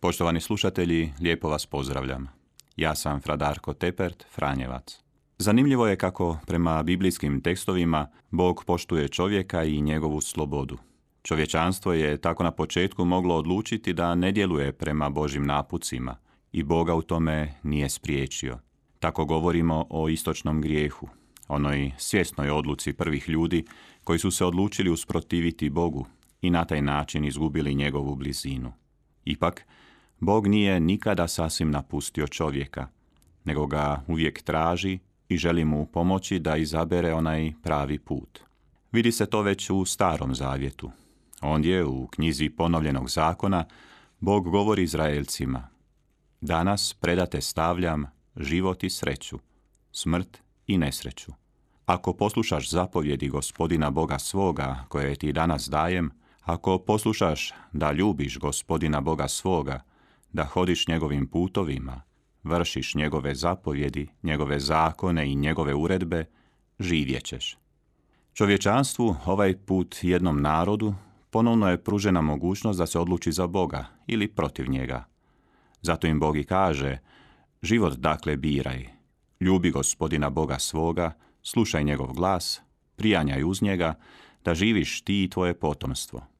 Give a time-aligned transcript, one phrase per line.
[0.00, 2.28] Poštovani slušatelji, lijepo vas pozdravljam.
[2.76, 5.00] Ja sam Fradarko Tepert, Franjevac.
[5.38, 10.78] Zanimljivo je kako prema biblijskim tekstovima Bog poštuje čovjeka i njegovu slobodu.
[11.22, 16.16] Čovječanstvo je tako na početku moglo odlučiti da ne djeluje prema Božim napucima
[16.52, 18.58] i Boga u tome nije spriječio.
[18.98, 21.08] Tako govorimo o istočnom grijehu,
[21.48, 23.64] onoj svjesnoj odluci prvih ljudi
[24.04, 26.06] koji su se odlučili usprotiviti Bogu
[26.42, 28.72] i na taj način izgubili njegovu blizinu.
[29.24, 29.66] Ipak,
[30.20, 32.86] Bog nije nikada sasvim napustio čovjeka,
[33.44, 34.98] nego ga uvijek traži
[35.28, 38.40] i želi mu pomoći da izabere onaj pravi put.
[38.92, 40.90] Vidi se to već u starom zavjetu.
[41.40, 43.64] Ondje, u knjizi ponovljenog zakona,
[44.20, 45.68] Bog govori Izraelcima
[46.40, 48.06] Danas predate stavljam
[48.36, 49.38] život i sreću,
[49.92, 51.32] smrt i nesreću.
[51.86, 56.10] Ako poslušaš zapovjedi gospodina Boga svoga, koje ti danas dajem,
[56.42, 59.80] ako poslušaš da ljubiš gospodina Boga svoga,
[60.32, 62.02] da hodiš njegovim putovima,
[62.42, 66.24] vršiš njegove zapovjedi, njegove zakone i njegove uredbe,
[66.78, 67.56] živjet ćeš.
[68.34, 70.94] Čovječanstvu, ovaj put jednom narodu,
[71.30, 75.04] ponovno je pružena mogućnost da se odluči za Boga ili protiv njega.
[75.82, 76.98] Zato im Bog i kaže,
[77.62, 78.88] život dakle biraj,
[79.40, 81.12] ljubi gospodina Boga svoga,
[81.42, 82.60] slušaj njegov glas,
[82.96, 83.94] prijanjaj uz njega,
[84.44, 86.37] da živiš ti i tvoje potomstvo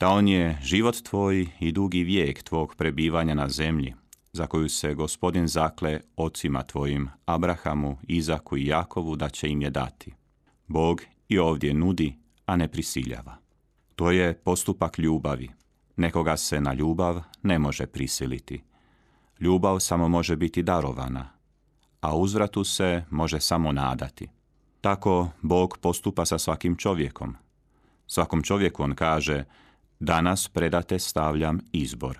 [0.00, 3.94] da on je život tvoj i dugi vijek tvog prebivanja na zemlji,
[4.32, 9.70] za koju se gospodin zakle ocima tvojim, Abrahamu, Izaku i Jakovu da će im je
[9.70, 10.14] dati.
[10.66, 13.36] Bog i ovdje nudi, a ne prisiljava.
[13.96, 15.50] To je postupak ljubavi.
[15.96, 18.62] Nekoga se na ljubav ne može prisiliti.
[19.40, 21.28] Ljubav samo može biti darovana,
[22.00, 24.28] a uzvratu se može samo nadati.
[24.80, 27.36] Tako Bog postupa sa svakim čovjekom.
[28.06, 29.44] Svakom čovjeku on kaže,
[30.04, 32.18] Danas predate stavljam izbor.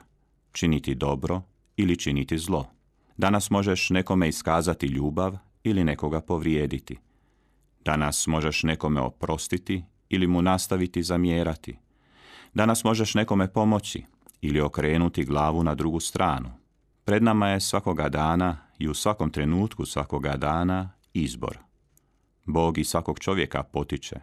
[0.52, 1.42] Činiti dobro
[1.76, 2.70] ili činiti zlo.
[3.16, 6.98] Danas možeš nekome iskazati ljubav ili nekoga povrijediti.
[7.84, 11.76] Danas možeš nekome oprostiti ili mu nastaviti zamjerati.
[12.54, 14.04] Danas možeš nekome pomoći
[14.40, 16.50] ili okrenuti glavu na drugu stranu.
[17.04, 21.58] Pred nama je svakoga dana i u svakom trenutku svakoga dana izbor.
[22.44, 24.16] Bog i svakog čovjeka potiče.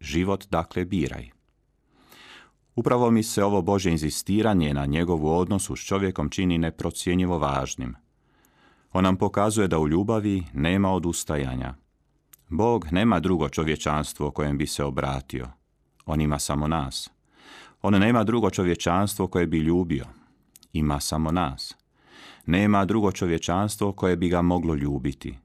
[0.00, 1.41] Život dakle biraj.
[2.74, 7.94] Upravo mi se ovo Bože inzistiranje na njegovu odnosu s čovjekom čini neprocjenjivo važnim.
[8.92, 11.74] On nam pokazuje da u ljubavi nema odustajanja.
[12.48, 15.48] Bog nema drugo čovječanstvo kojem bi se obratio.
[16.06, 17.10] On ima samo nas.
[17.82, 20.04] On nema drugo čovječanstvo koje bi ljubio.
[20.72, 21.76] Ima samo nas.
[22.46, 25.38] Nema drugo čovječanstvo koje bi ga moglo ljubiti.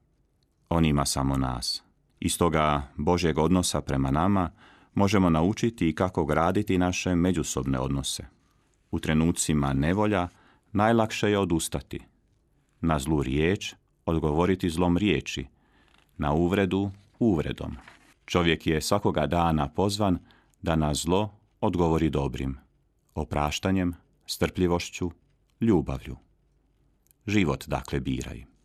[0.68, 1.82] On ima samo nas.
[2.20, 4.50] Iz toga Božeg odnosa prema nama
[4.98, 8.24] možemo naučiti i kako graditi naše međusobne odnose.
[8.90, 10.28] U trenucima nevolja
[10.72, 12.00] najlakše je odustati.
[12.80, 13.74] Na zlu riječ
[14.06, 15.46] odgovoriti zlom riječi,
[16.16, 17.76] na uvredu uvredom.
[18.24, 20.18] Čovjek je svakoga dana pozvan
[20.62, 21.30] da na zlo
[21.60, 22.58] odgovori dobrim,
[23.14, 23.94] opraštanjem,
[24.26, 25.10] strpljivošću,
[25.60, 26.16] ljubavlju.
[27.26, 28.57] Život dakle biraj.